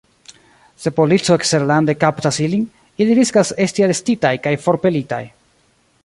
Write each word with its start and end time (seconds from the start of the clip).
Se 0.81 0.89
polico 0.99 1.31
eksterlande 1.39 1.95
kaptas 2.03 2.39
ilin, 2.45 2.63
ili 3.05 3.17
riskas 3.19 3.53
esti 3.67 3.85
arestitaj 3.89 4.35
kaj 4.47 4.55
forpelitaj. 4.65 5.25